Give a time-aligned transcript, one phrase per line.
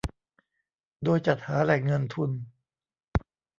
[1.03, 2.31] โดยจัดหาแหล่งเงินทุน